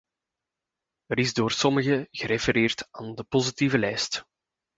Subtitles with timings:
[1.11, 4.25] Er is door sommigen gerefereerd aan de positieve lijst.